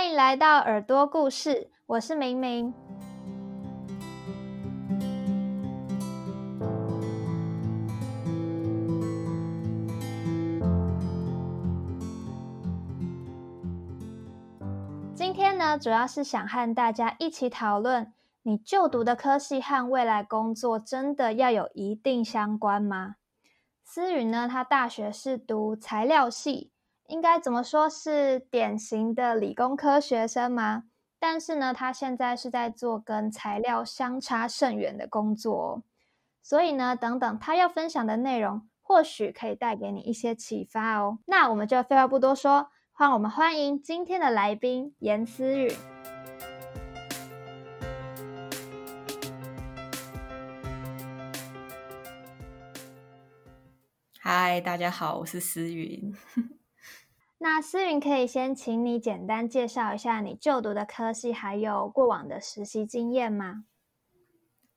[0.00, 2.72] 欢迎来到耳朵故事，我是明明。
[15.14, 18.10] 今天呢，主要是想和大家一起讨论：
[18.40, 23.16] 你就读的科系和未来工作真的要有一定相关吗？
[23.84, 26.69] 思云呢，他大学是读材料系，
[27.10, 30.84] 应该怎么说是典型的理工科学生吗？
[31.18, 35.82] 但是呢，他现在是在做跟材料相差甚远的工作哦。
[36.40, 41.18] 所以呢，等等他要分享的内容，或许可以带给你一些启发哦。
[41.26, 42.70] 那我们就废话不多说。
[42.96, 45.72] 让我们欢迎今天的来宾严思雨。
[54.20, 56.14] 嗨，大家好，我是思云。
[57.42, 63.64] 那思云可以先请你简单介绍一下你就读的科系，还有过往的实习经验吗？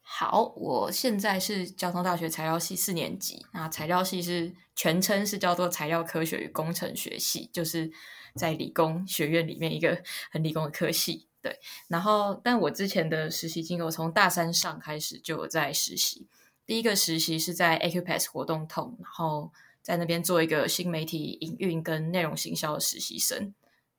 [0.02, 3.46] 好，我现在是交通大学材料系四年级。
[3.52, 7.92] 那材料系是全称是叫做材料科学与工程学系，就是
[8.36, 11.28] 在理工学院里面一个 很理工的科系。
[11.42, 11.60] 对，
[11.90, 16.30] 然后但我之前的实习经过，从大三上开始就有在实习。
[16.66, 19.52] 第一个实习是在 Acupass 活动通，然后
[19.84, 23.54] 在那边做一个新媒体营运跟内容行销的实习生。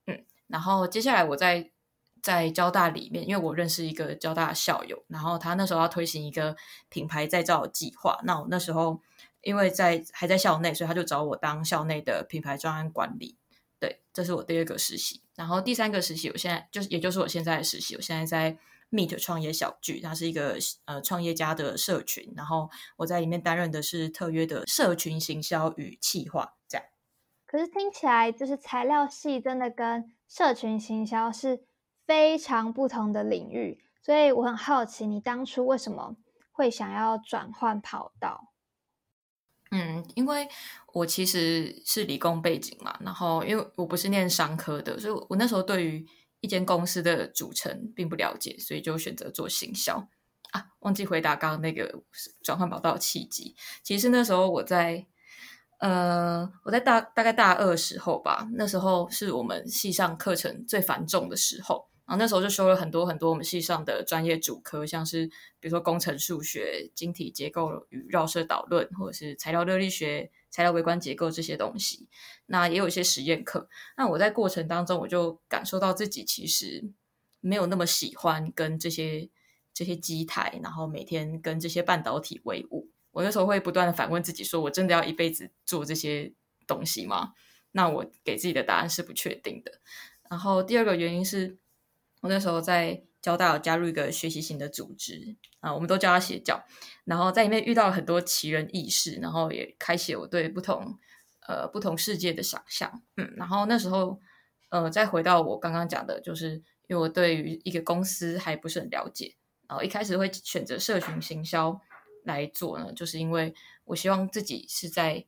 [0.06, 1.70] 嗯，然后接下来我在。
[2.24, 6.56] 在交大里面，因为我认识一个交大校友，然后他那时候要推行一个
[6.88, 8.18] 品牌再造计划。
[8.24, 8.98] 那我那时候
[9.42, 13.36] 因为在还在校内，所以他就找我当校内的品牌专案管理。
[13.78, 15.20] 对，这是我第二个实习。
[15.34, 18.56] 然后第三个实习，我现在就是也就是我现在的实习，我现在在
[18.94, 20.56] Meet 创业小聚，它是一个
[20.86, 22.32] 呃创业家的社群。
[22.36, 26.54] 然后我在里面担任的是特约的社群行销与企划。
[26.66, 26.86] 这样，
[27.44, 31.66] 可是听起来就是材料系真的跟社群行销是。
[32.06, 36.14] 非常不同的领域，所以我很好奇，你当初为什么
[36.52, 38.52] 会想要转换跑道？
[39.70, 40.46] 嗯，因为
[40.92, 46.06] 我其实是理工背景嘛，然后因为我不是念商科的，所以我那时候对于
[46.44, 50.06] 一间公司的组成并不了解，所以就选择做行销
[50.50, 50.66] 啊。
[50.80, 52.02] 忘记回答刚刚那个
[52.42, 55.06] 转换跑道的契机，其实那时候我在
[55.78, 61.88] 呃，我在大大概大二时候吧，那时候是我们系上课程最繁重的时候。
[62.06, 65.26] 然后那时候就修了很多很多我们系上的专业主科，像是
[65.58, 72.06] 比如说工程数学、晶体结构与绕射导论，或者是材料热力学、材料微观结构这些东西。
[72.46, 73.68] 那也有一些实验课。
[73.96, 76.84] 那我在过程当中，我就感受到自己其实
[77.40, 79.28] 没有那么喜欢跟这些
[79.72, 82.88] 这些机台，然后每天跟这些半导体为伍。
[83.10, 86.32] 我那时候会不断的反问自己：说我真的要一辈子做这些
[86.68, 87.32] 东西吗？
[87.72, 89.80] 那我给自己的答案是不确定的。
[90.30, 91.58] 然后第二个原因是。
[92.20, 96.62] 我那时候在交大有加入一个学习型的组织啊，我们都叫它邪教。
[97.06, 100.98] 然后在里面遇到了很多奇人异事，然后也开启我对不同
[101.48, 103.00] 呃不同世界的想象。
[103.16, 104.20] 嗯，然后那时候
[104.68, 109.34] 呃再回到我刚刚讲的，就是因为我对于一个公司还不是很了解，
[109.66, 111.80] 然后一开始会选择社群行销
[112.24, 113.54] 来做呢，就是因为
[113.86, 115.24] 我希望自己是在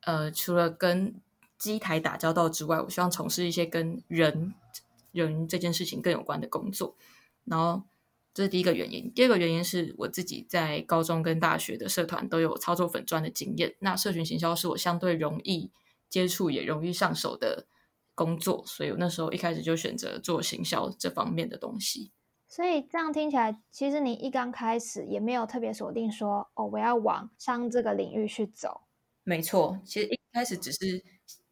[0.00, 1.14] 呃除了跟
[1.56, 4.52] 机台打交道之外，我希望从事一些跟人。
[5.12, 6.94] 人这件事情更有关的工作，
[7.46, 7.82] 然后
[8.34, 9.10] 这是第一个原因。
[9.14, 15.70] 第二个原因是我自己在高中跟大学的社团都有操作粉砖的经验，那社群行销是我相对容易
[16.10, 17.66] 接触也容易上手的
[18.14, 22.12] 工作，所以我那时候一开始就选择做行销这方面的东西。
[22.48, 28.82] 所以这样听起来，其实你一刚开始也没有特别锁定说哦，我要往商这个领域去走。
[29.24, 31.04] 没错，其实一开始只是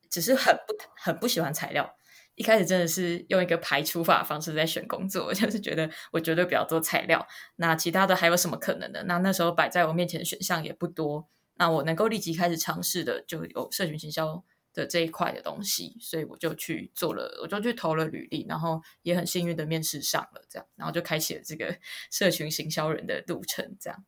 [0.08, 1.96] 只是很不很不喜欢材料。
[2.36, 9.02] 一开始真的是用一个排除法方式在选工作， 就是觉得我绝对不要做材料，那其他的还有什么可能的？
[9.04, 21.78] 那那时候摆在我面前的选项也不多，那我能够立即开始尝试的就有社群行销的这一块的东西，所以我就去做了，我就去投了履历，然后也很幸运的面试上了，这样，然后就开启了这个
[22.10, 24.04] 社群行销人的路程，这样。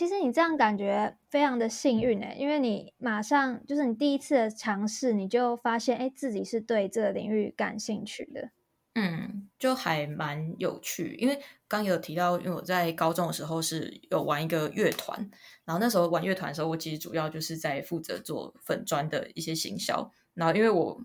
[0.00, 8.48] 其实你这样感觉非常的幸运诶，因为你马上就是你第一次的尝试，你就发现哎自己是对这个领域感兴趣的。
[8.94, 11.16] 嗯，就还蛮有趣。
[11.16, 11.38] 因为
[11.68, 15.18] 刚有提到，因为我在高中的时候是有玩一个乐团，
[15.66, 20.10] 然后那时候玩乐团的时候，我其实主要就是在负责做粉砖的一些行销。
[20.32, 20.98] 然后因为我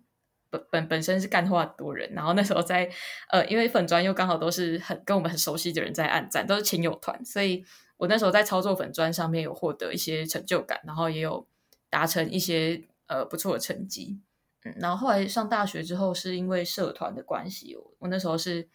[0.50, 2.89] 本本本身是干话多人，然后那时候在
[3.27, 7.65] 呃，因为粉砖又刚好都是很跟我们很熟悉的人在暗赞，都是亲友团，所以。
[7.97, 11.47] 我那时候在操作粉砖上面有获得一些成就感，然后也有
[11.89, 14.19] 达成一些呃不错的成绩，
[14.65, 18.68] 嗯，然后后来上大学之后，是因为社团的关系，我我那时候是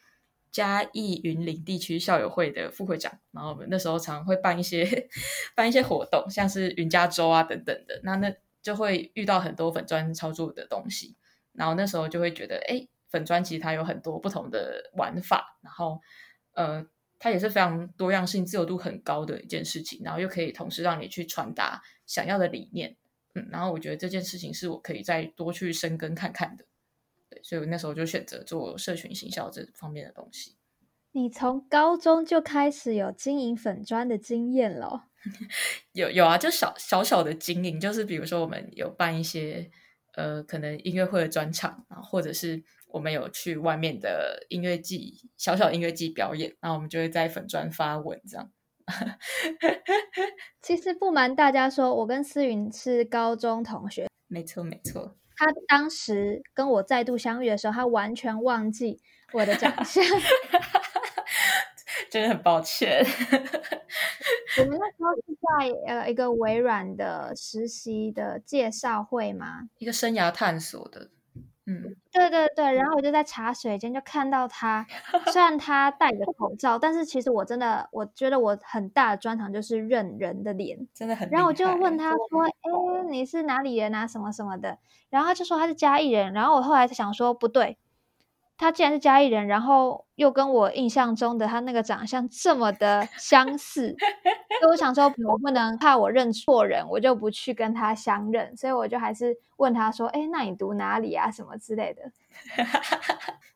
[0.51, 5.09] 嘉义云林地区校友会的副会长，然后我们那时候常会办一些
[5.55, 11.15] 办一些活动，像是云家周啊等等的，那那就会遇到很多粉砖操作的东西，
[11.53, 16.01] 然后那时候就会觉得，哎，粉砖其实它有很多不同的玩法，然后
[16.55, 16.87] 呃。
[17.23, 22.97] 它也是非常多样性、自由度很高的一件事情，然后又可以同时让你去传达想要的理念，
[23.35, 26.65] 嗯，然后我觉得这件事情是我可以再多去深耕看看的，
[27.29, 30.57] 对，所以我那时候就选择做社群行销这方面的东西。
[31.13, 35.09] 你从高中就开始有经营粉砖的经验了？
[35.93, 39.71] 有有啊，就小小小的经营，就是比如说我们有办一些
[40.15, 42.65] 呃可能音乐会的专场啊，或者是。
[42.93, 48.51] 我们有去外面的音乐季，小小音乐季表演，然后我们就会在粉砖发文这样。
[50.61, 54.09] 其实不瞒大家说，我跟思云是高中同学。
[54.27, 55.17] 没错，没错。
[55.37, 59.01] 他当时跟我再度相遇的时候，他完全忘记
[59.33, 60.05] 我的长相，
[62.11, 63.05] 真的很抱歉。
[64.59, 69.69] 我们那时候是在呃一个微软的实习的介绍会吗？
[69.79, 71.11] 一个生涯探索的。
[71.71, 74.85] 嗯，对对对，然后我就在茶水间就看到他，
[75.27, 81.29] 虽然他戴着口罩，但是其实我真的我觉得我很大的专长就是认人的脸，真的很。
[81.31, 84.07] 然后我就问他说：“哎，你是哪里人啊？
[84.07, 84.79] 什么什么的？”
[85.11, 86.33] 然后他就说他是嘉义人。
[86.33, 87.79] 然后我后来想说不对。
[88.61, 93.97] 他既然是嘉义人，然后又跟我印象中的他那个长相这么的相似，
[94.61, 101.31] 所以我想说，我不能怕我认错人，我就不去跟他相认，所以我就还是问他说：“哎，那你读哪里啊？
[101.31, 102.03] 什么之类的。”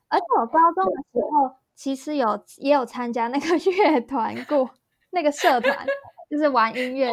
[0.09, 4.71] 而且我高中的时候其实有也有参加那个乐团过，
[5.11, 5.87] 那个社团
[6.31, 7.12] 就是玩音乐，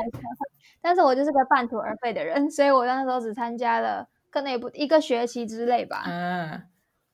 [0.82, 6.06] 但是我就是个半途而废的人，所以我那时候只参加了可能也不一个学期之类吧。
[6.08, 6.71] 嗯。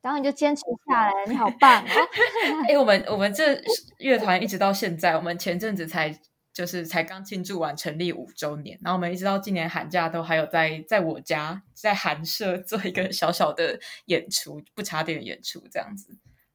[0.08, 1.88] 然后你就坚持下来，你好棒哦！
[2.70, 3.62] 哎，我们我们这
[3.98, 6.18] 乐团一直到现在，我们前阵子才
[6.54, 16.08] 就是才刚庆祝完成立五周年，然后我们一直到今年寒假都还有在在我家在寒舍做一个小小的演出，不插电演出这样子。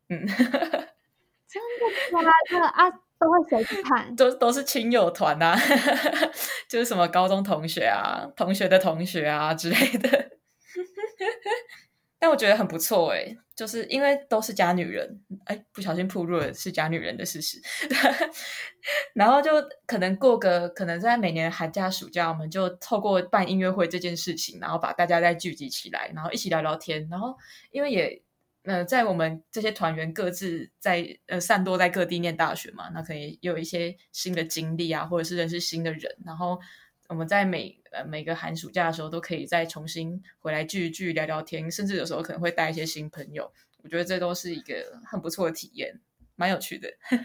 [0.09, 1.63] 嗯， 真
[2.09, 2.23] 的吗？
[2.49, 4.17] 这啊都会谁去看？
[4.17, 5.55] 都都是亲友团啊，
[6.67, 10.31] 就是什么高中同学啊、同学的同学啊之类的。
[12.23, 17.61] 但我觉得很不错哎，就是因为都是假女人，哎，不小心暴露了是假女人的事实。
[19.13, 19.51] 然后就
[19.89, 27.09] 可能过个，可能在每年寒假、暑假，我们就透过办音乐会这件事情，然后把大家再聚集起来，然后一起聊聊天。
[27.11, 27.37] 然后
[27.73, 28.23] 因为也
[28.63, 36.61] 呃，在我们这些团员各自在呃散落在各地念大学嘛，那可以有一些新的经历啊，或者是认识新的人，然后。
[37.12, 43.53] 我们在每呃每个寒暑假的时候，都可以再重新回来聚一聚、聊聊天，甚至有时候可能会带一些新朋友。
[43.82, 46.00] 我觉得这都是一个很不错的体验，
[46.37, 46.88] 蛮有趣的。
[47.11, 47.19] 哎，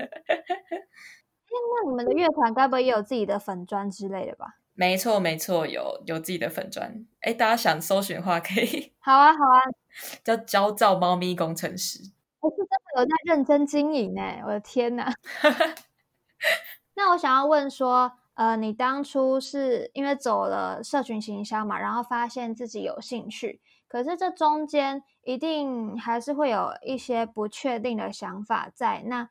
[1.47, 4.57] 那你们的乐团该不会也有自己的粉砖之类的吧？
[4.73, 7.05] 没错，没错，有有自己的粉砖。
[7.21, 8.91] 哎，大家想搜寻的话，可以。
[8.99, 9.61] 好啊，好啊，
[10.21, 11.99] 叫焦躁猫咪工程师。
[12.41, 15.13] 我是真的有在认真经营哎，我的天哪！
[16.95, 18.17] 那我想要问说。
[18.37, 29.01] 呃，你当初是因为走了社群行销嘛，然后发现自己有兴趣，可是这中间一定还是会有一些不确定的想法在。
[29.07, 29.27] 那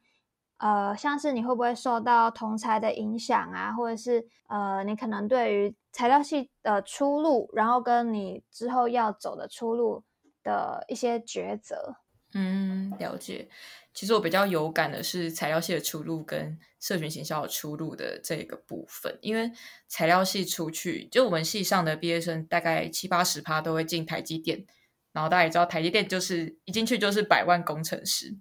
[0.59, 10.03] 呃，像是你会不会受到同才的影响啊，或者是呃，你可能对于材料系的出路，然后跟你之后要走的出路
[10.43, 11.95] 的一些抉择？
[12.35, 13.49] 嗯，了解。
[13.97, 19.51] 其实我比较有感的是材料系的出路跟社群行销的出路的这个部分，因为
[19.89, 24.67] 材料系出去，就我们系上的毕业生大概七八十趴都会进台积电，
[25.13, 28.37] 然后大家也知道台积电就是一进去就是百万工程师，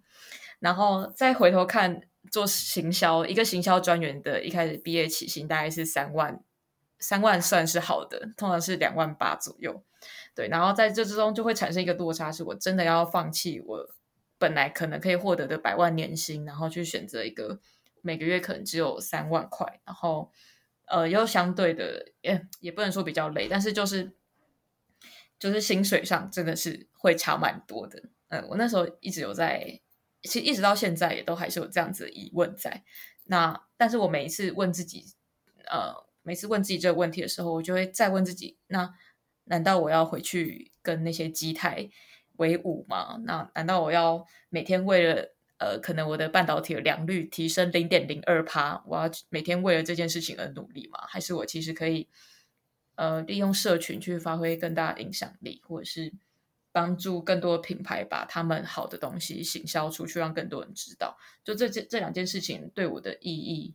[0.60, 6.44] 然后再回头看做行销，一个行销专员的一开始毕业起薪大概是三万，
[7.00, 9.82] 三万算是好的，通常是两万八左右，
[10.36, 13.95] 对，然后在这之中就会产生一个落差，是我真的要放弃我。
[14.38, 17.60] 本来可能可以获得的百万年薪，然后去选择一个
[18.02, 20.32] 每个月可能只有三万块，然后
[20.86, 24.14] 呃又相对的也也不能说比较累，但是就是
[25.40, 28.04] 就是薪水上真的是会差蛮多的。
[28.30, 29.80] 嗯，我那时候一直有在，
[30.24, 32.84] 其实一直到现在也都还是有这样子的疑问在。
[33.26, 35.06] 那但是我每一次问自己，
[35.66, 38.94] 呃，每次问自己这个问题的时候，我就会再问自己：那
[39.46, 41.90] 难道我要回去跟那些机台？
[42.38, 43.20] 为伍嘛？
[43.24, 51.00] 那难道我要每天为了呃，可能我的半导体的良率提升零点零二趴，我要每天为了这件事情而努力吗？
[51.08, 52.10] 还是我其实可以
[52.96, 56.14] 呃利用社群去发挥更大的影响力，或者是
[56.74, 61.18] 帮助更多品牌把他们好的东西行销出去，让更多人知道。
[61.44, 63.74] 就这这这两件事情对我的意义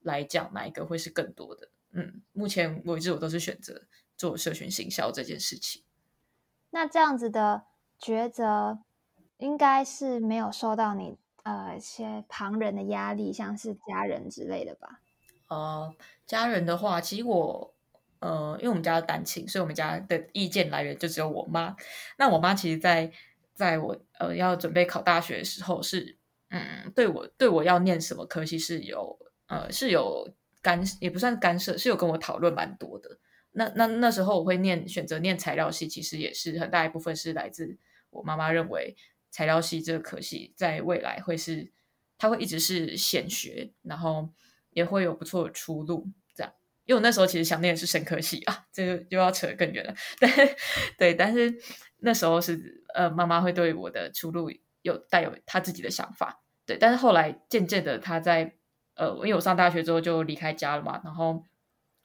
[0.00, 1.68] 来讲，哪一个会是更多的？
[1.92, 3.86] 嗯，目前为止我都是选择
[4.16, 5.82] 做社群行销这件事情。
[6.70, 7.64] 那这样子的
[8.00, 8.78] 抉择，
[9.38, 15.00] 应该是没有受到你呃一些旁人的压力，像是家人之类的吧？
[15.48, 15.94] 呃，
[16.26, 17.74] 家人的话，其实我
[18.20, 21.76] 呃，因为我们家的单亲，所以我们家的意见来源就只有我妈。
[22.18, 23.10] 那我妈其实，在
[23.54, 26.18] 在我呃要准备考大学的时候，是
[26.50, 30.28] 嗯，对我对我要念什么科系是有呃是有
[30.60, 33.18] 干也不算干涉，是有跟我讨论蛮多的。
[33.52, 37.78] 那那那时候我会念选择念材料系，其实也是很大一部分是来自
[38.10, 38.96] 我妈妈认为
[39.30, 41.72] 材料系这个科系在未来会是
[42.16, 44.28] 它会一直是显学，然后
[44.70, 46.08] 也会有不错的出路。
[46.34, 46.52] 这样，
[46.84, 49.94] 因为我那时候其实想念的是生科系啊，这个又要扯更远了。
[50.18, 50.56] 对
[50.96, 51.54] 对，但是
[51.98, 54.50] 那时候是呃，妈妈会对我的出路
[54.82, 56.42] 有带有她自己的想法。
[56.66, 58.54] 对，但是后来渐渐的，她在
[58.94, 61.44] 呃，因为我上大学之后就离开家了嘛，然后。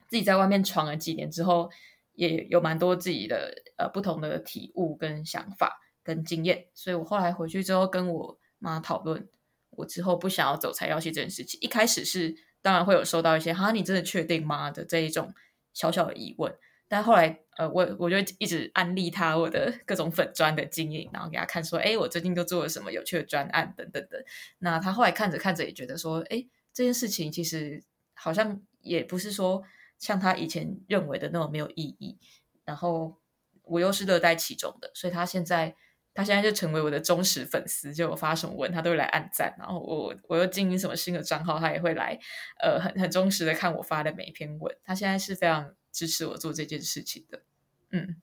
[0.06, 1.68] 自己在外面闯了几年之后，
[2.12, 9.26] 也有蛮多自己的呃不同的体悟跟想法跟经验，所以我后来回去之后跟我妈讨论，
[9.70, 11.58] 我之后不想要走材料系这件事情。
[11.60, 15.34] 一开始是当然会有收到一些“哈，你真的确定吗”的这一种
[15.72, 16.54] 小小的疑问，
[16.86, 24.22] 但后来呃我我就一直安利他我的各种粉砖的经验，然后给他看说，哎，我最近都做了什么有趣的专案等等等。
[24.58, 27.82] 那他后来看着看着也觉得说，哎，这件事情其实
[28.14, 29.64] 好像也不是说。
[29.96, 32.18] 像他以前认为的那种没有意义，
[32.64, 33.16] 然后
[33.62, 35.76] 我又是乐在其中的，所以他现在
[36.14, 42.18] 他现在就成为我的忠实粉丝，就我发什么文他都会来按赞，然后我我又经营什么新的账号，他也会来
[42.62, 47.42] 呃很很忠实的看我发的每一篇文，他现在是非常支持我做这件事情的，
[47.90, 48.22] 嗯，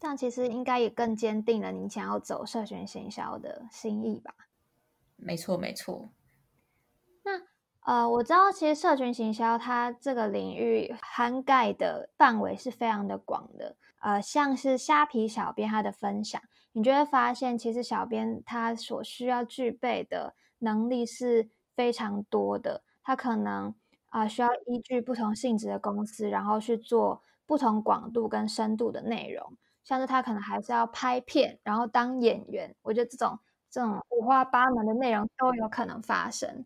[0.00, 4.34] 这样其实应该也更坚定了您想要走社群行销的心意吧？
[5.16, 6.10] 没错，没错。
[7.84, 13.76] 呃，我知道，其实社群行销它这个领域涵盖的范围是非常的广的。
[13.98, 16.40] 呃，像是虾皮小编他的分享，
[16.72, 22.82] 你就会发现，其实小编他所需要具备的能力是非常多的。
[23.02, 23.74] 他可能
[24.10, 29.56] 啊，需要依据不同性质的公司，然后去做不同广度跟深度的内容。
[29.82, 32.72] 像是他可能还是要拍片，然后当演员。
[32.82, 33.36] 我觉得这种
[33.68, 36.64] 这种五花八门的内容都有可能发生。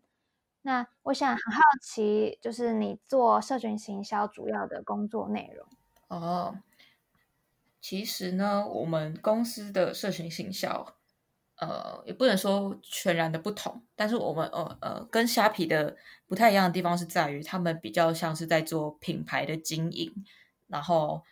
[0.67, 5.65] 那我想很好奇，就是你做社群行销主要的工作内容
[6.09, 6.57] 哦。
[7.79, 10.97] 其实呢，我们公司的社群行销，
[11.55, 15.95] 呃，也不能说全然的不同，但是我们呃呃，跟虾皮的
[16.25, 20.13] 不太一样的地方是在于，他们比较像是在做品牌的经营，
[20.67, 21.23] 然后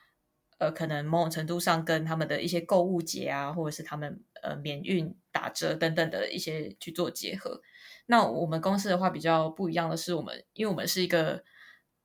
[0.60, 7.62] 呃，可能某种程度上跟他们的一些购物节啊，或者是他们呃免运打折等等的一些去做结合。
[8.08, 11.44] 那我们公司的话比较不一样的是，我们因为我们是一个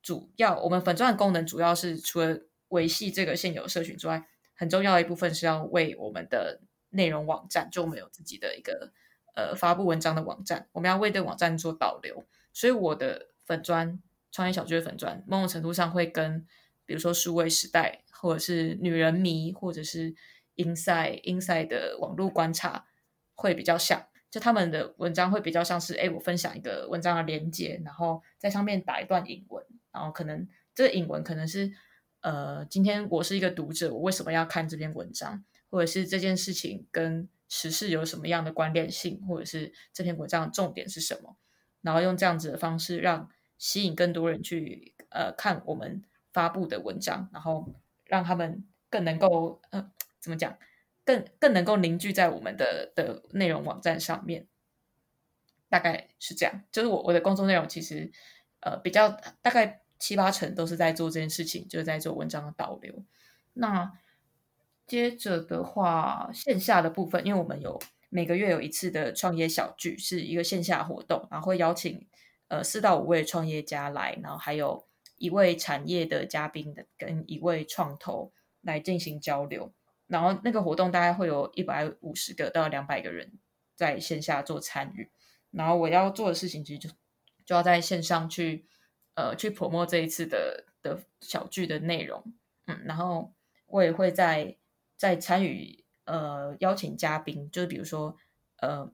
[0.02, 8.92] 主要，我们粉钻的功能主要是除了维系这个现有社群之外，很重要的一部分是要为我们的内容网站，就我们有自己的一个
[9.35, 12.25] 呃发布文章的网站，我们要为这个网站做导流。
[12.52, 14.00] 所以我的粉钻
[14.33, 16.47] 创业小聚的粉钻，某种程度上会跟
[16.87, 20.14] 比如说数位时代，或者是女人迷，或者是
[20.57, 22.87] inside inside 的网络观察
[23.35, 24.07] 会比较像。
[24.30, 31.72] 就他们的文章会比较像是，哎，我分享一个文章的连接，然后在上面打一段引文，然后可能这个引文可能是，
[32.20, 41.37] 呃，今天我是一个读者，我为什么要看这篇文章，或者是这件事情跟时事有什么样的关联性，或者是这篇文章的重点是什么，
[41.80, 50.56] 然后用这样子的方式让吸引更多人去呃看我们发布的文章，然后让他们更能够呃怎么讲？
[51.04, 54.47] 更更能够凝聚在我们的的内容网站上面，
[55.69, 56.62] 大概是这样。
[56.71, 58.11] 就是我我的工作内容其实
[58.61, 59.09] 呃比较
[59.42, 63.04] 大概七八成都是在做这件事情，就是在做文章的导流。
[63.54, 63.92] 那
[64.87, 72.07] 接着的话，线下的部分，因为我们有每个月有一次的创业小聚，是一个线下活动，然后会邀请
[72.49, 79.73] 呃四到五位创业家来，然后还有一位产业的嘉宾的跟一位创投来进行交流。
[80.10, 83.32] 然后那个活动大概会有一百五十个到两百个人
[83.76, 85.08] 在线下做参与，
[85.52, 86.90] 然后我要做的事情其实就
[87.46, 88.66] 就要在线上去
[89.14, 92.34] 呃去 promo 这一次的的小剧的内容，
[92.66, 93.32] 嗯，然后
[93.66, 94.56] 我也会在
[94.96, 98.16] 在参与呃邀请嘉宾，就是比如说
[98.56, 98.92] 呃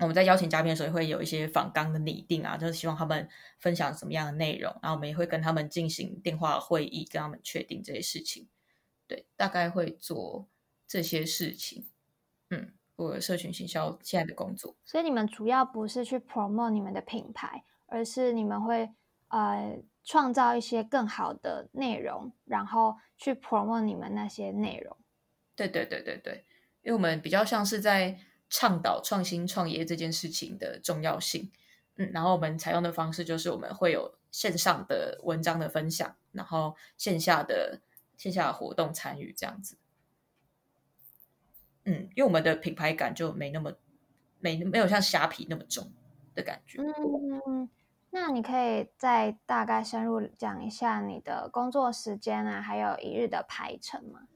[0.00, 3.26] 我们在邀请嘉宾的时候会有一些访纲的拟定啊，就是希望他们
[3.58, 8.46] 分享什么样的内容，然后我们也会跟他们进行电话会议，跟他们确定这些事情。
[9.06, 10.48] 对，大概会做
[10.86, 11.86] 这些事情。
[12.50, 18.90] 嗯，我社群行销现在的工作，所以你们主要不是去 promote 你们的品牌，而是你们会
[19.28, 24.96] 呃创造一些更好的内容，然后去 promote 你们那些内容。
[25.56, 26.44] 对对对对对，
[26.82, 28.18] 因为我们比较像是在
[28.48, 31.50] 倡导创新创业这件事情的重要性。
[31.96, 37.80] 嗯，然后我们采用的方式就是我们会有线上的文章的分享，然后线下的
[38.16, 39.76] 线下活动参与这样子。
[41.84, 43.72] 嗯，因为我们的品牌感就没那么
[44.40, 45.92] 没没有像虾皮那么重
[46.34, 46.80] 的感觉。
[46.80, 47.68] 嗯，
[48.10, 54.28] 那你可以再大概深入讲一下你的工作时间啊，还有一日的排程吗？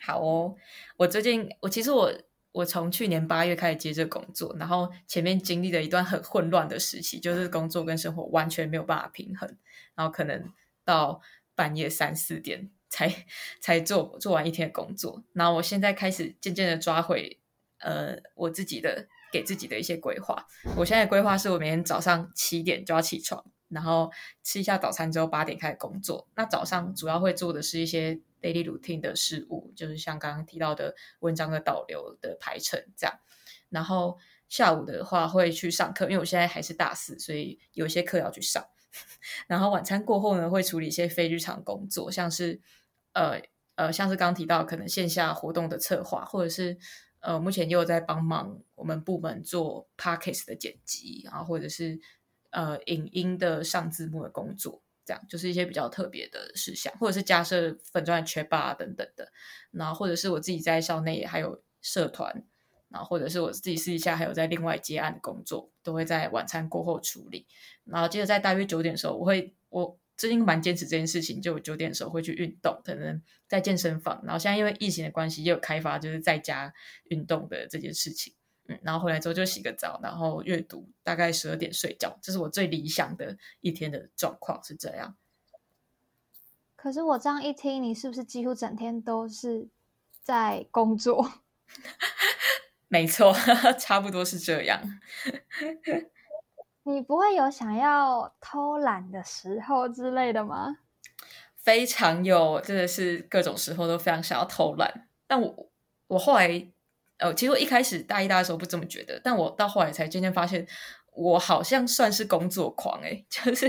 [0.00, 0.56] 好哦，
[0.96, 2.12] 我最近我其实我。
[2.52, 9.56] 我从去年八月开始接这工作，然后前面经历了一段很混乱的时期，就是工作跟生活完全没有办法平衡，
[9.94, 11.20] 然后可能到
[11.58, 13.12] 半夜三四点才
[13.60, 15.24] 才做做完一天工作。
[15.32, 17.40] 然后我现在开始渐渐的抓回
[17.80, 20.46] 呃我自己的给自己的一些规划。
[20.76, 24.12] 我现在规划是我每天早上七点就要起床，然后
[24.44, 26.28] 吃一下早餐之后八点开始工作。
[26.36, 28.20] 那早上主要会做的是一些。
[28.40, 33.18] daily routine 的事物，就是像刚刚提到的文章的导流的排程这样。
[33.68, 34.16] 然后
[34.48, 38.64] 下午的话会去上课，因为我现在还是大四，所以有些课要去上。
[39.46, 42.60] 然后晚餐过后呢，会处理一些非日常工作，像是
[43.12, 43.40] 呃
[43.76, 46.76] 呃，像是刚提到可能线下活动的策划，或者是
[47.20, 51.98] 呃，目前又在帮忙我们部门做 podcast 的剪辑，然后或者是
[52.50, 54.82] 呃影音的上字幕的工作。
[55.04, 59.32] 这样就是一些比较特别的事项，或者是加设粉钻缺霸等等的，
[59.70, 62.44] 然后或者是我自己在校内还有社团，
[62.88, 67.46] 然后或者是我自己私底下还有在另外接案的工作，都会在晚餐过后处理。
[67.84, 74.20] 然后接着在大约九点的时候，我会我最近蛮坚持这件事情，就九点的时候会去运动，可能在健身房。
[74.24, 76.72] 然后现在因为疫情的关系，也有开发就是在家
[77.04, 78.34] 运动的这件事情。
[78.66, 85.16] 嗯，然后回来之后就洗个澡，然后阅读，大概十二点睡觉，这是我最理想的一天的状况是这样。
[86.76, 89.68] 可是我这样一听，你是不是几乎整天都是
[90.22, 91.32] 在工作？
[92.88, 93.32] 没错，
[93.78, 94.80] 差不多是这样。
[96.84, 100.78] 你不会有想要偷懒的时候之类的吗？
[101.56, 105.70] 非常有，真的是各种时候都非常想要偷懒，但我
[106.08, 106.68] 我后来。
[107.20, 110.64] 呃，其实我一开始大一、大二的时候不这么觉得，但我到后来才渐渐发现，
[111.10, 113.68] 我好像算是工作狂诶， 就是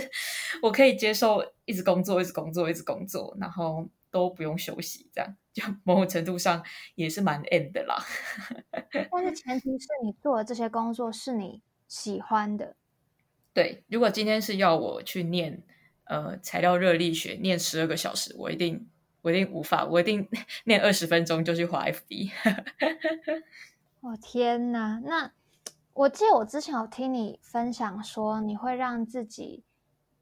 [0.61, 6.63] 我可以接受一直工作、一直工作、一直工作，然后都不用休息，这样就某种程度上
[6.95, 7.97] 也是蛮 end 的啦。
[9.11, 12.75] 但是前提是你做的这些工作是你喜欢的。
[13.53, 15.63] 对，如果今天是要我去念
[16.05, 18.89] 呃材料热力学，念十二个小时，我一定。
[19.21, 20.29] 我一定无法，我一定
[20.63, 22.31] 念二十分钟就去滑 FB。
[23.99, 25.01] 我天哪！
[25.03, 25.33] 那
[25.91, 29.65] 我记得我之前有听你分享说，你会让自己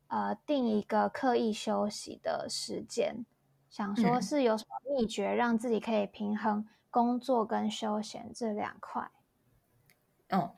[0.08, 3.24] 呃定一个刻意休息的时间，
[3.78, 9.12] 想说是有什么秘诀让自己可以平衡工作跟休闲这两块？
[10.32, 10.56] 哦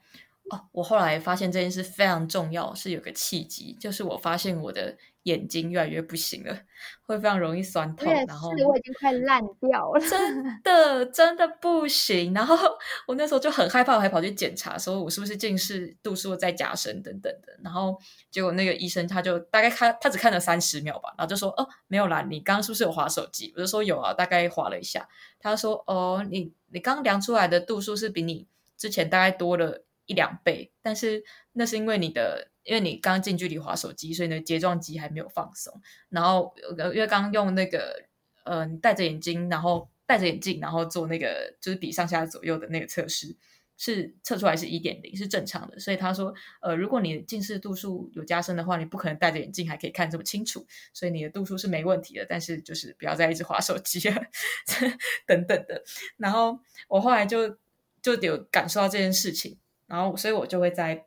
[0.52, 4.98] 哦，我后来发现这件事非常重要，是有个契机，就是我发现我的。
[5.24, 6.62] 眼睛越来越不行了，
[7.06, 8.12] 会非常容易酸痛。
[8.26, 12.34] 然后我已经快烂掉了，真 的真的不行。
[12.34, 12.58] 然后
[13.06, 17.54] 我那时候就很害怕，我还跑去检查，说我是不是近视度数在加深等等的。
[17.62, 18.00] 然后
[18.32, 25.08] 结果那个医生他就大概看，他只看了三十秒吧，然后就说：“哦，没有啦，你刚刚是不是有划手机？”我就说：“有啊，大概划了一下。”
[25.42, 35.74] 他说：“哦，你你刚量出来的度数是比你之前大概多了一两倍，但是那是因为你的。”因为你刚近距离滑手机，所以你的睫状肌还没有放松。
[36.10, 36.54] 然后，
[36.93, 38.04] 因为刚用那个，
[38.45, 43.36] 呃，戴着眼睛，然后戴着眼镜，然后做那个就是比上下左右的那个测试，
[43.76, 45.80] 是测出来是一点零，是正常的。
[45.80, 52.26] 所以他说，呃，如果你近视度数有加深的话，你不可能戴着眼镜还可以看这么清楚，所以你的度数是没问题的。
[52.30, 54.22] 但是就是不要再一直滑手机了，
[55.26, 55.84] 等等的。
[56.17, 57.58] 然后我后来就
[58.04, 59.58] 就有感受到这件事情，
[59.89, 61.06] 然后所以我就会在。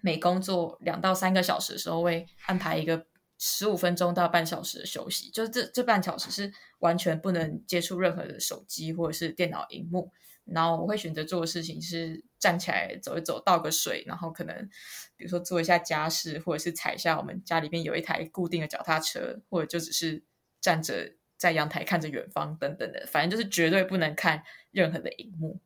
[0.00, 3.04] 每工作两到三个小时的时候，会安排一个
[3.36, 10.12] 十五分钟到半小时的休息，就是这这半小时是完全不能接触任何的手机或者是电脑荧幕。
[10.44, 14.54] 然后我会选择做的事情是站起来走一走，倒个水，然后可能
[15.16, 20.22] 比如说做一下家事，或者是踩一下我们家里面有一台固定的脚踏车，或者就只是
[20.60, 25.58] 站着在阳台看着远方等等的，反正就是绝对不能看任何的荧幕。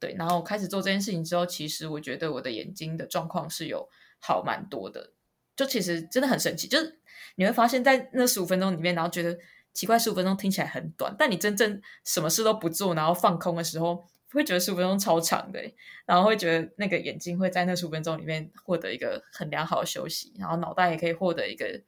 [0.00, 5.12] 对，然后开始做这件事情之后，其实我觉得我的眼睛的状况是有好蛮多的，
[5.54, 6.98] 就其实真的很神奇，就是
[7.36, 9.38] 你会发现在那十五分钟里面，然后觉得
[9.74, 15.60] 奇怪，十五分钟听起来很短，但你真正什么事都不做，然后放空的时候，会觉得十五分钟超长的，
[16.06, 21.82] 然后会觉得那个眼睛会在那十五分钟里面获得一个很良好的休息，然后脑袋也可以获得一个，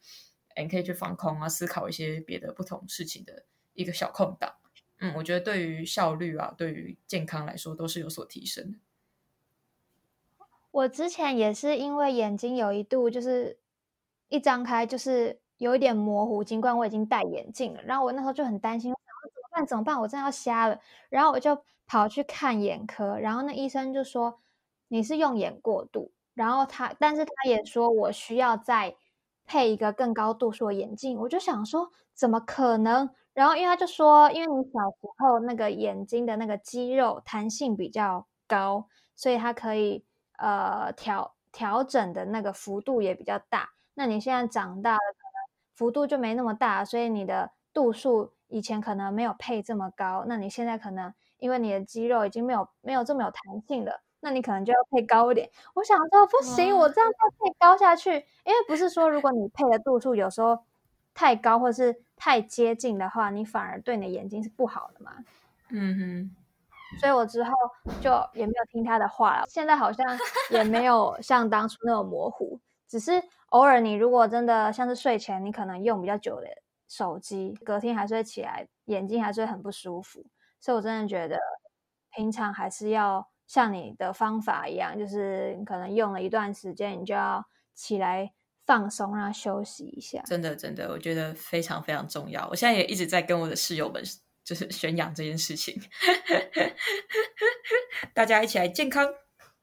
[0.61, 4.55] 你可以去放空啊，思考一些别的不同事情的一个小空档。
[5.03, 8.79] 嗯，我觉得对于效率啊，对于健康来说都是有所提升的。
[10.71, 13.59] 我之前也是因为眼睛有一度就是
[14.29, 19.67] 一张开就是有一点模糊，尽管我已经戴眼镜了，然后我那时候就很担心，怎么办？
[19.67, 20.01] 怎么办？
[20.01, 20.81] 我真的要瞎了。
[21.11, 24.41] 然后我就跑去看眼科，然后那医生就说
[24.87, 28.95] 你是用眼过度，然后他，但是他也说我需要再
[29.47, 31.19] 配一个更高度数的眼镜。
[31.19, 33.11] 我就想说怎么可能？
[33.35, 40.05] 然后因为他就说，因为你小时候那个眼睛的那个肌肉弹性比较高，所以它可以。
[40.39, 43.69] 呃，调调整的那个幅度也比较大。
[43.95, 50.25] 那你现在长大了，可能幅度就没那么大，所以你的度数以前可能没有配这么高。
[50.27, 55.51] 那你现在可能因为你的肌肉已经没有没有这么有弹性了，那你可能就要配高一点。
[55.75, 58.11] 我想说不行，我这样再配高下去，
[58.45, 60.65] 因为不是说如果你配的度数有时候
[61.13, 65.13] 太高或者是太接近的话，你反而对你的眼睛是不好的嘛。
[65.69, 66.37] 嗯哼。
[67.01, 67.51] 所以我之后
[68.03, 69.47] 就也没有听他的话了。
[69.49, 70.07] 现在好像
[70.51, 76.47] 也没有像当初那么模糊，只是偶尔你如果真的像是睡前，你可能用比较久的
[76.87, 80.23] 手机，隔天还是会起来，眼睛还是会很不舒服。
[80.61, 81.39] 所以我真的觉得
[82.11, 88.33] 平常还是要像你的方法一样，就是可能用了一段时间，你就要起来
[88.65, 90.23] 放松，让休息一下。
[90.23, 92.49] 真的，真的，我觉得非常非常重要。
[92.49, 94.03] 我现在也一直在跟我的室友们。
[94.45, 95.81] 就是宣扬这件事情，
[98.13, 99.07] 大家一起来健康。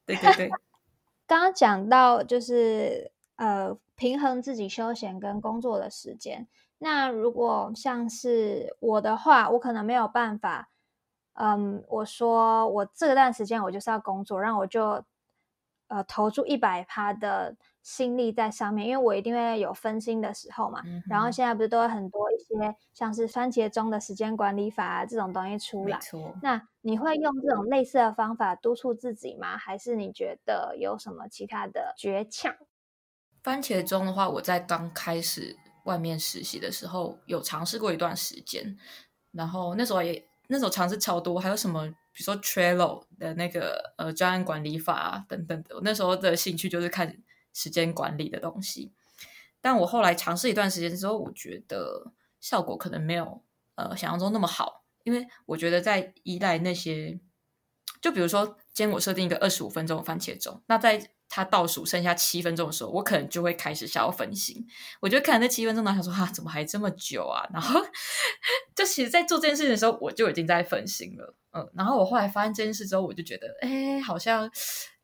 [0.06, 0.48] 对对对，
[1.28, 6.48] 刚刚讲到就是呃平衡自己休闲跟工作的时间。
[6.78, 10.70] 那如果像是我的话，我可能没有办法。
[11.40, 15.04] 嗯，我说我这段时间我就是要工作，然后我就
[15.88, 17.56] 呃投注一百趴的。
[17.82, 20.82] 心力在上面，因为我一定会有分心的时候嘛。
[21.08, 25.98] 然后现在不是都有很多一些像是番茄钟的时间管理法啊这种东西出来。
[26.42, 29.56] 那你会用这种类似的方法督促自己吗？
[29.56, 32.54] 还是你觉得有什么其他的诀窍？
[33.42, 38.76] 番茄钟的话，我在刚开始外面实习的时候有尝试过一段时间，
[39.32, 45.76] 然后那时候也那时候尝试超多，还有什么比如说 Trello 的那个呃专案管理法啊等等的。
[45.76, 47.22] 我那时候的兴趣就是看。
[47.52, 48.92] 时间管理的东西，
[49.60, 53.42] 但我后来尝试一段时间之后，我觉得效果可能没有
[53.74, 57.18] 呃想象中那么好，因为我觉得在依赖那些，
[58.00, 64.66] 就比如说今天我设定一个二十五分钟番茄钟，那在他倒数剩下七分钟的时候，我可能就会开始想要分心。
[65.00, 67.48] 我就看那七分钟，然后想说啊，怎么还这么久啊？
[67.54, 67.80] 然后
[68.74, 71.34] 就其实，在做这件事情的时候，我就已经在分心了。
[71.52, 74.50] 嗯，然后我后来发现这件事之后，我就觉得，哎，好像。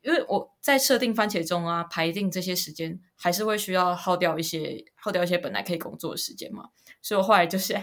[0.02, 6.68] 因为我在设定番茄钟啊，排定这些时间，还是会需要耗掉一些耗掉一些本来可以工作的时间嘛。
[7.02, 7.74] 所以我后来就是，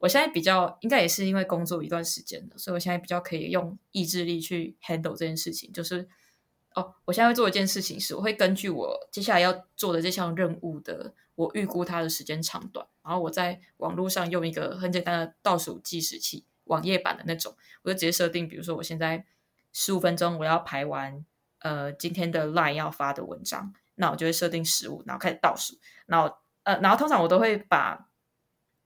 [0.00, 5.72] 我现在比较应该也是因为工作一段时间了，所以我现在比较可以用意志力去 handle 这件事情。
[5.72, 6.08] 就是
[6.74, 19.24] 哦，我现在会做一件事情是，我会根据我接下来要做的这项任务的，我预估它的时间长短，然后我在网络上用一个很简单的倒数计时器，网页版的那种，我就直接设定，比如说我现在
[19.72, 21.24] 十五分钟我要排完。
[21.62, 28.08] 呃，今天的 line 要发的文章，那我就会设定十五，然后开始倒数，然后呃，然后通常我都会把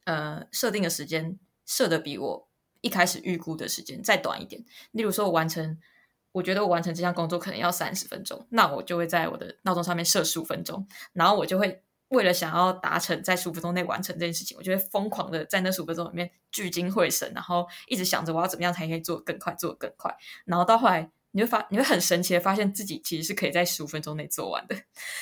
[0.06, 2.48] 呃设定的时间设的比我
[2.80, 4.64] 一开始预估的时间再短一点。
[4.90, 5.78] 例如说，我完成，
[6.34, 21.10] 我觉得我完成这项工作可能要三十分钟，那我就会在我的闹钟上面设十五分钟，然后我就会为了想要达成在十五分钟内完成这件事情，我就会疯狂的在那十五分钟里面聚精会神，然后一直想着我要怎么样才可以做更快，做更快，然后到后来。
[21.36, 24.76] 你会发，你会很神奇的发现自己其实是可以在十五分钟内做完的，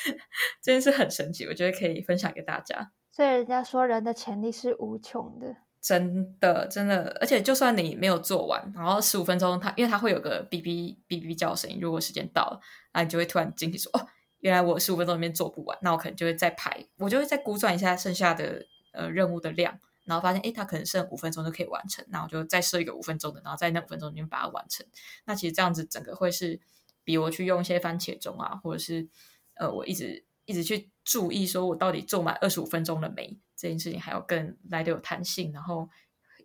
[0.61, 1.47] 真的是很神奇。
[1.47, 2.93] 我觉得可以分享给大家。
[3.11, 7.15] 所以人家说人的潜力是无穷的，真的真的。
[7.21, 12.61] 而且就算你没有做完，然后十五分钟，它因为它会有个哔哔哔哔叫声音，如果时间到了，
[12.95, 14.07] 那你就会突然惊喜说：“哦，
[14.39, 19.79] 原来我十五分钟里面做不完。”那我可能就会再排，我就会再估算一下剩下的呃任务的量。
[20.05, 24.85] 然后发现，哎，它可能剩五分钟就可以完成，那我就再设一个五分钟的，然后在那五分钟里面把它完成。
[25.27, 26.61] 那其实这样子整个会是
[27.05, 29.09] 比我去用一些番茄钟啊，或者是
[29.55, 35.89] 呃，我一直一直去注意说我到底做满二十五分钟了没这件事情，还要更来的有弹性，然后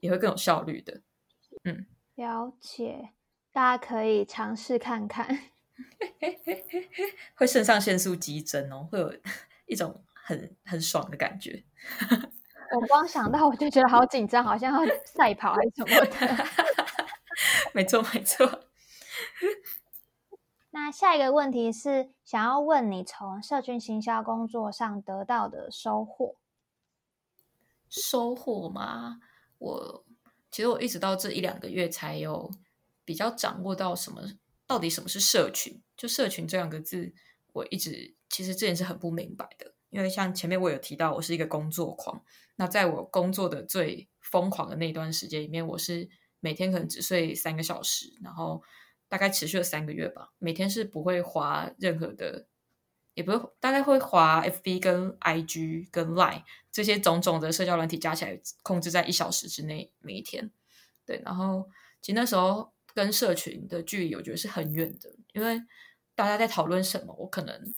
[0.01, 1.01] 也会更有效率的。
[1.63, 3.10] 嗯，了解，
[3.51, 5.27] 大家可以尝试看看，
[7.34, 9.12] 会肾上腺素激增哦，会有
[9.65, 11.63] 一种很很爽的感觉。
[12.75, 16.45] 我光想到我就觉得好紧张，好像要赛跑还是什么的。
[17.73, 18.65] 没错，没错。
[20.69, 26.36] 那下一个问题是，想要问你从社群行销工作上得到的收获。
[27.89, 29.19] 收获吗？
[29.58, 30.06] 我
[30.52, 32.52] 其实我一直到这一两个月才有
[33.04, 34.21] 比较掌握到什么，
[34.65, 35.82] 到底什么是社群？
[35.95, 37.13] 就社群这两个字，
[37.54, 39.73] 我一直其实之前是很不明白的。
[39.89, 42.23] 因为像前面我有提到，我是一个工作狂。
[42.58, 48.62] 那在我工作的最疯狂的那段时间里面，我是每天可能只睡三个小时，然后
[49.08, 50.34] 大概持续了三个月吧。
[50.39, 52.47] 每天是不会划任何的，
[53.17, 60.51] 也不会大概会划 FB 跟 IG 跟 Line 这些种种的社交软体加起来，控制在一小时之内每一天。
[61.03, 61.67] 对，然后
[61.99, 65.60] 其实那时候跟社群的距离，我觉得是很远的，因为
[66.13, 67.73] 大家在讨论什么，我可能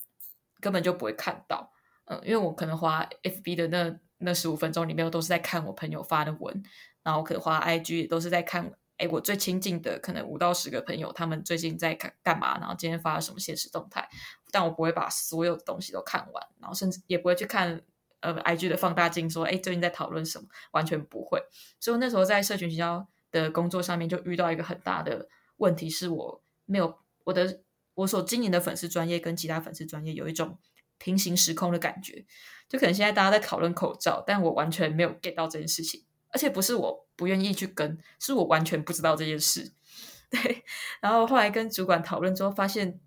[0.60, 1.72] 根本就不会看到。
[2.04, 6.62] 嗯，因为我可能花 FB 的那那十五分钟里面，我都是在看我朋友发的文，
[7.02, 14.08] 然后可能花 IG 也都是在看，哎，我最亲近的可能五到十个朋友，他们最近在干干嘛，然后今天发了什么现实动态，
[14.52, 17.82] 但我不会把所有的东西都看完，然后甚至也不会去看
[18.20, 21.42] 呃 IG 的放大镜，说哎最近在讨论什么，完全不会。
[21.80, 27.62] 所以那时候在社群营销的工作上面，就遇到一个很大的问题，是我没有我的
[27.96, 30.60] 我所经营的粉丝专业跟其他粉丝专业有一种。
[31.02, 32.26] 平行时空的感觉，
[32.68, 39.72] 就可能现在大家在讨论口罩，但我完全没有 get 到这件事情，而且不是我不愿意去跟，是我完全不知道这件事。
[40.30, 40.64] 对，
[41.02, 43.00] 然后后来跟主管讨论之后，发现，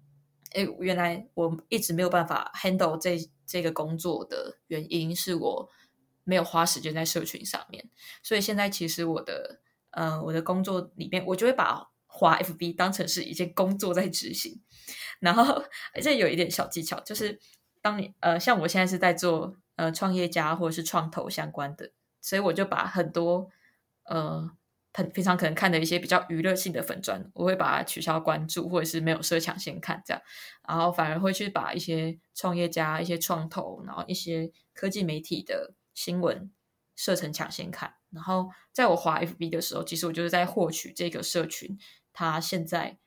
[0.50, 5.70] 哎，原来我一直没有办法 handle 这这个工作的原因是我
[6.24, 7.88] 没有花时间在社群上面，
[8.22, 14.61] 所以现在其实我的呃我的工作里面，我就会把花 FB 当成是一件工作在执行，
[15.20, 15.62] 然后
[15.94, 17.38] 而且有一点小技巧就是。
[17.85, 21.90] 当你呃，像我现在是在做呃创业家或者是创投相关的，
[22.22, 23.50] 所以我就把很多
[24.04, 24.50] 呃
[24.94, 30.22] 很平常可能看的一些比较娱乐性的粉砖，我会把它取消关注，或者是没有设抢先看这样，
[30.66, 36.50] 然后反而会去把一些创业家、一些创投，然后一些科技媒体的新闻
[36.96, 37.94] 设成抢先看。
[38.11, 41.78] 然后在我滑 FB 的时候，其实我就是在获取这个社群，
[42.12, 42.98] 它现在。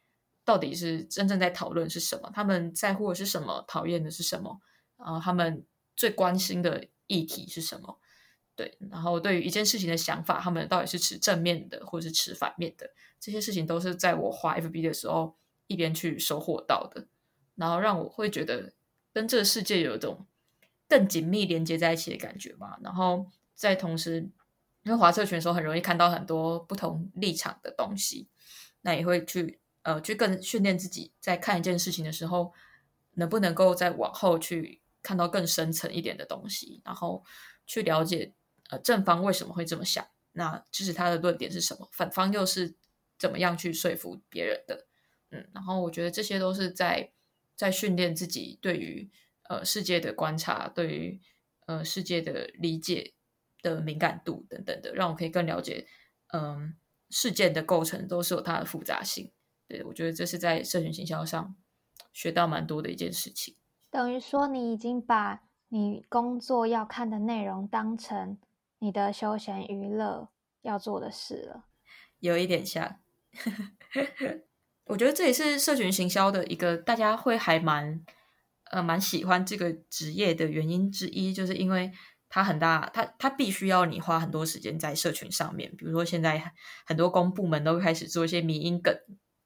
[0.47, 2.29] 到底是真正在讨论是什么？
[2.31, 3.65] 他们在乎的是什么？
[3.67, 4.61] 讨厌的是什么？
[4.95, 7.99] 然后他们最关心的议题是什么？
[8.55, 12.89] 对，然后对于一件事情的想法，他们到底是持正面的，或者是持反面的？
[13.19, 15.35] 这些事情都是在我画 FB 的时候
[15.67, 17.07] 一边去收获到的，
[17.55, 18.73] 然后让我会觉得
[19.13, 20.25] 跟这个世界有一种
[20.87, 22.77] 更紧密连接在一起的感觉嘛。
[22.81, 24.21] 然后在同时，
[24.83, 28.29] 因为华社群的时候很容易看到很多不同立场的东西，
[28.81, 29.59] 那也会去。
[29.85, 32.51] 呃，去更训练自己，在看一件事情的时候，
[33.17, 37.23] 能不能够再往后去看到更深层一点的东西，然后
[37.67, 38.33] 去了解
[38.69, 42.75] 呃正方为什么会这么想，那支持他的论点是什么，反方又是
[43.17, 44.87] 怎么样去说服别人的，
[45.31, 47.11] 嗯，然后我觉得这些都是在
[47.55, 49.09] 在训练自己对于
[49.49, 51.21] 呃世界的观察，对于
[51.67, 53.13] 呃世界的理解
[53.61, 55.87] 的敏感度等等的，让我可以更了解，
[56.33, 56.75] 嗯，
[57.09, 59.31] 事件的构成都是有它的复杂性。
[59.67, 61.55] 对，我觉得这是在社群营销上
[62.13, 63.55] 学到蛮多的一件事情。
[63.89, 68.37] 等于说，你已经把你工作要看的内容当成
[68.85, 70.29] 你的休闲娱乐
[70.61, 71.65] 要做的事了。
[72.19, 72.99] 有一点像，
[74.85, 78.05] 我觉得这也是社群行销的一个大家会还蛮
[78.69, 81.91] 呃蛮喜欢这个职业的原因之一，就是因为
[82.29, 85.75] 它很大，它它必须要你花很多时间在社群上面。
[85.75, 86.53] 比如说，现在
[86.85, 88.95] 很多公部门都开始做一些迷音梗。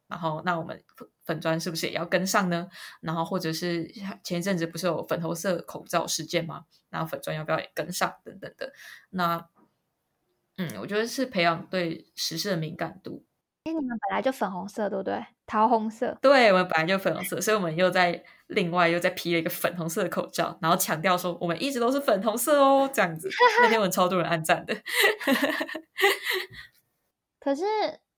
[0.09, 0.83] 然后，那我们
[1.23, 2.67] 粉砖是不是也要跟上呢？
[2.99, 3.87] 然后，或者是
[4.23, 6.65] 前一阵子不是有粉红色口罩事件吗？
[6.89, 8.11] 然后粉砖要不要也跟上？
[8.23, 8.73] 等等的。
[9.11, 9.47] 那，
[10.57, 13.23] 嗯，我觉得是培养对时事的敏感度。
[13.65, 15.23] 哎，你们本来就粉红色，对不对？
[15.45, 16.17] 桃红色。
[16.23, 23.29] 对，我们本来就粉红色，所以我们又在另外又在披了一个粉红色的口罩，然后强调说我们一直都是粉红色哦，这样子。
[23.61, 24.75] 那天我们超多人按赞的。
[27.39, 27.63] 可是。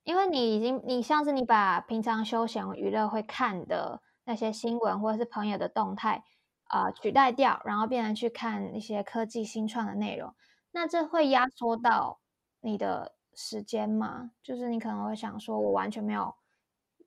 [0.04, 6.24] 因为你已经，你像是你把平常休闲娱乐会看的那些新闻或者是朋友的动态
[6.64, 10.34] 啊取代掉，然后变成去看一些科技新创的内容，
[10.72, 12.20] 那这会压缩到
[12.62, 14.32] 你的时间吗？
[14.42, 16.34] 就是你可能会想说，我完全没有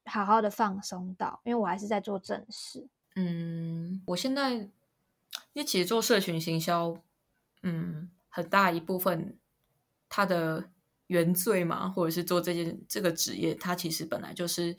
[0.05, 2.89] 好好的放松到，因为我还是在做正事。
[3.17, 4.71] 嗯，我现在因
[5.55, 6.97] 为其实做社群行销，
[7.63, 9.37] 嗯，很大一部分
[10.09, 10.71] 它的。
[11.07, 14.77] 原罪嘛，或者是做这件这个职业，它其实本来就是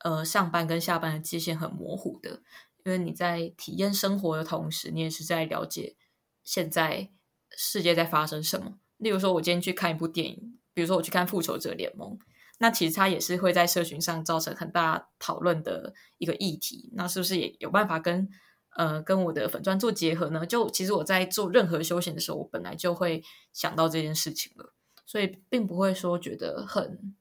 [0.00, 2.42] 呃上班跟下班的界限很模糊的。
[2.84, 5.96] 因为你在体验生活的同时，你也是在了解
[6.42, 7.10] 现在
[7.56, 8.78] 世界在发生什么。
[8.98, 12.10] 例如说，我今天去看一部电影，比如说我去看《复仇者联盟》，
[12.58, 16.90] 那其实它也是会在社群上造成很大讨论的一个议题。
[16.92, 18.28] 那是不是也有办法跟
[18.76, 20.44] 呃跟我的粉钻做结合呢？
[20.44, 24.73] 就其实我在做任何休闲的时候，我本来就会想到这件事情了，
[25.06, 27.14] 所以并不会说觉得很。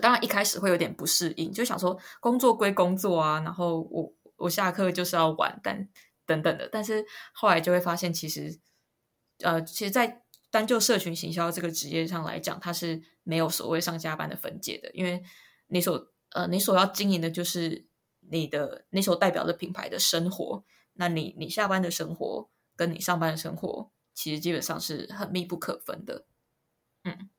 [0.00, 5.86] 当然一开始会有点不适应，就想说工作归工作啊，然后我我下课就是要玩，但
[6.24, 6.66] 等等的。
[6.72, 8.58] 但是后来就会发现，其实
[9.40, 15.22] 呃，其实，在单就社群行销这个职业上来讲，它是没有所谓上下班的分界的，因为
[15.66, 17.86] 你所呃你所要经营的就是
[18.20, 26.24] 你的你所代表的品牌的生活，那你你下班的生活跟你上班的生活，其实基本上是很密不可分的。
[27.04, 27.30] 嗯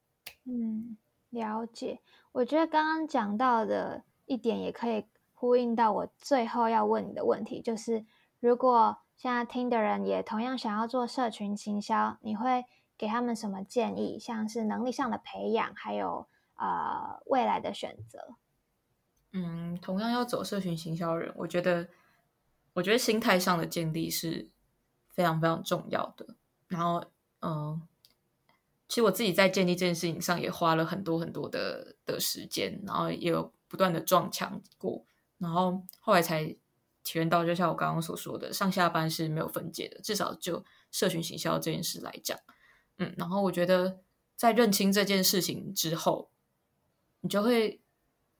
[0.45, 0.97] 嗯，
[1.29, 2.01] 了解。
[2.31, 8.05] 我觉得刚刚讲到的一点也可以呼应到我最后要问你的问题，就是
[8.39, 12.65] 如果现在听的人也同样想要做社群行销，你会？
[12.95, 14.19] 给他们什么建议？
[14.19, 18.35] 像是能力上的培养，还有呃未来的选择。
[19.31, 21.89] 嗯，同样要走社群行销人，我觉得，
[22.73, 24.51] 我觉得心态上的建立是
[25.09, 26.35] 非常非常重要的。
[26.67, 27.03] 然后，
[27.41, 27.81] 嗯，
[28.93, 35.03] 其实我自己在建立这件事情上也花了很多很多的的时间，然后也有不断的撞墙过，
[35.39, 36.45] 然后后来才
[37.03, 39.99] 体验到，就像我刚刚所说的，上下班是没有分界的。
[40.01, 42.37] 至少就社群行销这件事来讲。
[42.99, 43.97] 嗯，然后我觉得
[44.35, 46.29] 在认清这件事情之后，
[47.21, 47.81] 你就会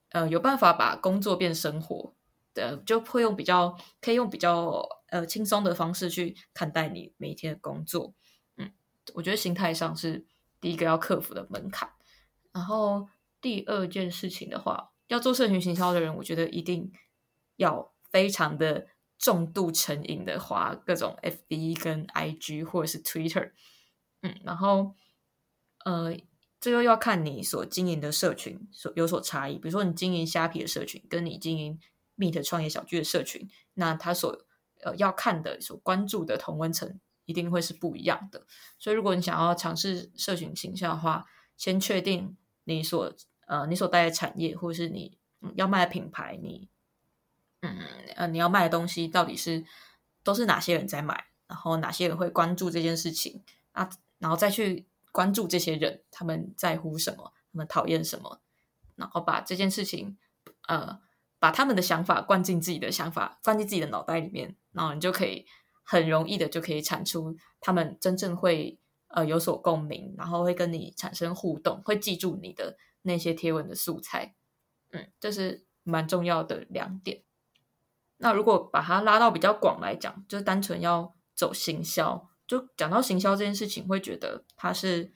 [0.10, 2.14] 呃有办法把工作变生活
[2.54, 8.14] 的，就会用比较可以用比较呃轻松的方式去看待你每一天的工作。
[8.58, 8.72] 嗯，
[9.16, 10.28] 我觉得心态上是
[10.64, 11.90] 第一个要克服的门槛。
[12.54, 13.10] 然后
[13.42, 16.90] 第二件事情的话，要做社群行销的人，我觉得一定
[17.58, 18.88] 要非常的
[19.20, 23.52] 重度成瘾的花各种 FB 跟 IG 或者是 Twitter。
[24.22, 24.96] 嗯，然后，
[25.84, 26.16] 呃，
[26.62, 29.58] 这又要看你所经营的社群所有所差异。
[29.58, 31.78] 比如说，你经营虾皮的社群，跟你经营
[32.18, 34.46] Meet 创业小聚的社群，那他所
[34.82, 38.46] 呃要看的、所关注的同温层一定会是不一样的。
[38.78, 41.26] 所以，如果你想要尝试社群形象的话，
[41.58, 43.14] 先确定你所
[43.48, 45.18] 呃你所带的产业，或者是你
[45.56, 46.70] 要卖的品牌，你
[47.62, 47.80] 嗯
[48.16, 49.64] 呃你要卖的东西到底是
[50.24, 53.90] 都是哪些人在买，然后哪些人会关注这件事情啊？
[54.20, 58.42] 然后再去关注这些人，他们在乎什么，他们讨厌什么，
[58.96, 60.18] 然后把这件事情，
[60.68, 61.00] 呃，
[61.40, 65.46] 把他们的想法灌进自己的想法，灌进自己的脑袋里面，然后你就可以
[65.84, 74.36] 很容易的就可以产出他们真正会呃有所共鸣，然后会跟你产生互动，会记住你的那些贴文的素材。
[74.92, 77.24] 嗯，这是蛮重要的两点。
[78.18, 82.30] 那如果把它拉到比较广来讲，就是单纯要走行销。
[82.46, 85.12] 就讲到行销这件事情，会觉得它是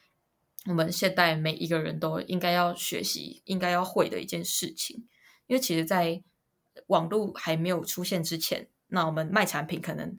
[0.66, 5.08] 我们现代每一个人都应该要学习、应该要会的一件事情。
[5.46, 6.24] 因为其实，在
[6.88, 10.18] 网络还没有出现之前，那我们卖产品可能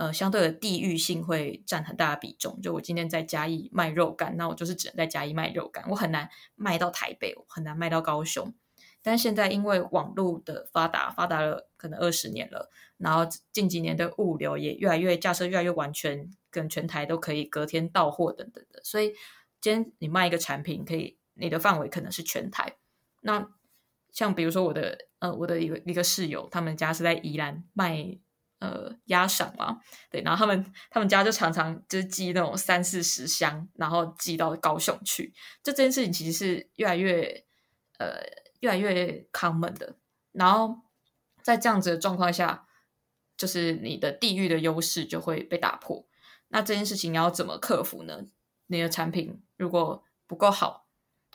[0.00, 2.58] 呃相对的地域性会占很大的比重。
[2.62, 8.54] 就我今天在嘉义卖肉干，那我就是只能在嘉义卖肉干，我很难卖到台北，很难卖到高雄。
[9.02, 16.30] 但现在因为网络的发达，发达了可能二十年了，然后近几年的物流也越来越架设越来越完全。
[16.52, 19.12] 跟全台都可以隔天到货等等的，所以
[19.60, 22.74] 今天你卖一个产品，可以你的范围可能是全台。
[23.20, 23.48] 那
[24.10, 28.18] 像比如说我的呃我的一个一个室友，他们家是在宜兰卖
[28.60, 35.34] 呃压赏嘛，对，然后他们他们家就常常就是寄那种三四十箱，然后寄到高雄去。
[35.62, 37.44] 就这件事情其实是越来越
[37.98, 38.20] 呃
[38.60, 39.96] 越来越 common 的。
[40.32, 40.78] 然后
[41.42, 42.66] 在这样子的状况下，
[43.36, 46.06] 就是你的地域的优势就会被打破。
[46.48, 48.26] 那这件事情你要怎么克服呢？
[48.66, 50.86] 你的产品如果不够好，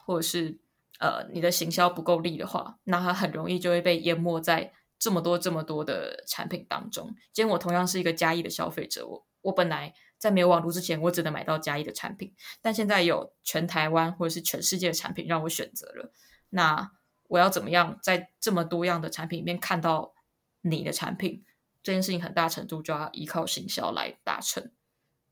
[0.05, 0.59] 或者是
[0.99, 7.07] 呃你的行销不够力的话，那它很容易就会被淹没在这么多这么多的产品当中。
[7.33, 16.11] 今天我同样是一个嘉义的消费者，我我本来在没有网络之前，我只能买到嘉义的产品，但现在有全台湾或者是全世界的产品让我选择了。
[16.49, 16.91] 那
[17.27, 20.13] 我要怎么样在这么多样的产品里面看到
[20.61, 21.43] 你的产品？
[21.83, 24.71] 这件事情很大程度就要依靠行销来达成。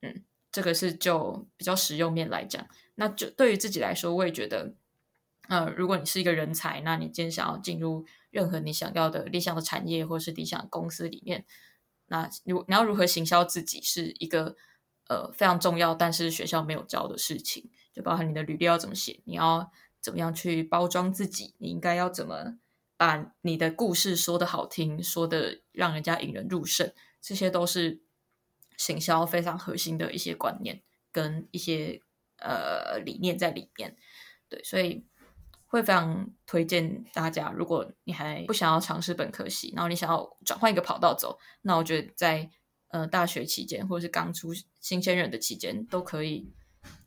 [0.04, 4.76] 嗯，这个是就比较实用面来讲，那就对于自己来说，我也觉得，
[5.48, 11.46] 呃，如果你是一个人才，那你今天想要进入任何你想要的理想的产业或是理想公司里面，
[12.08, 14.58] 那如你要如何行销自己，是一个
[15.08, 19.72] 呃非常重要，但是学校没有教的事情，就包含你的履历要怎么写，你要
[20.02, 22.58] 怎么样去包装自己，你应该要怎么
[22.98, 28.02] 把你的故事说的好听，说的让人家引人入胜，这些都是。
[28.76, 30.82] 行销非常核心的一些观念，
[31.12, 32.02] 跟一些
[32.40, 33.96] 呃理念在里面。
[34.50, 35.06] 对，所以
[35.74, 42.48] 会非常推荐大家，如果你还不想要尝试本科系，然后你想要转换一个跑道走，那我觉得在
[42.90, 46.54] 呃大学期间或者是刚出新鲜人的期间，都可以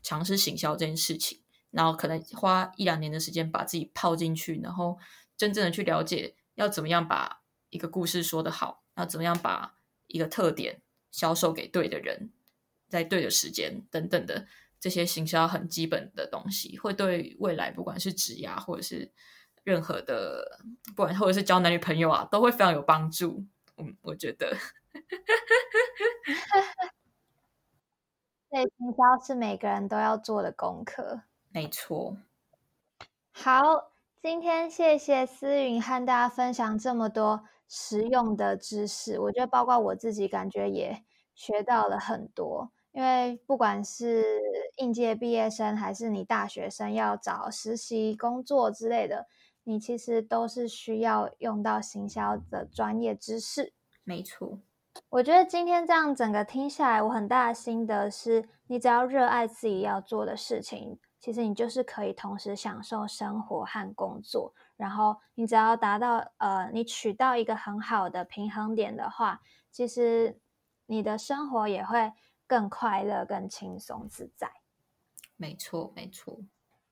[0.02, 1.40] 尝试行销这件事情。
[1.70, 4.98] 然后可能花一两年的时间把自己泡进去，然后
[5.36, 9.76] 真正的去了解要怎么样把一个故事说得好，要怎么样把
[10.08, 12.32] 一个特点销售给对的人，
[12.88, 14.48] 在对的时间等等的
[14.86, 19.10] 这些行销很基本的东西，会对未来不管是职涯或者是
[19.64, 20.60] 任何的，
[20.94, 23.44] 不管或者是交男女朋友啊，都会非常有帮助。
[23.78, 24.56] 嗯，我觉得，
[28.48, 31.22] 对，行销是每个人都要做的功课。
[31.48, 32.16] 没错，
[33.32, 33.90] 好，
[34.22, 41.02] 今天谢谢思云和大家分享这么多实用的知识，我觉得包括我自己，感觉也
[41.34, 42.70] 学到了很多。
[42.96, 44.24] 因为不管是
[44.78, 49.26] 应届毕业生，还是你大学生要找实习工作之类的，
[49.64, 53.74] 你其实都是需要用到行销的专业知识。
[54.02, 54.60] 没错，
[55.10, 60.98] 我觉得今天这样整个听下来，我很大的心得是，你只要热爱自己要做的事情。
[61.20, 70.40] 其实你就是可以同时享受生活和工作，然后你只要达到呃，你取到一个很好的平衡点的话，其实
[70.86, 72.12] 你的生活也会
[72.46, 74.50] 更快乐、更轻松自在。
[75.36, 76.38] 没错，没错。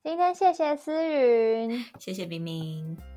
[0.03, 3.14] 今天谢谢思云，谢谢冰冰。